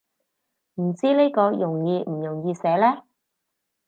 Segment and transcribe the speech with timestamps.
[0.81, 3.03] 唔知呢個容易唔容易寫呢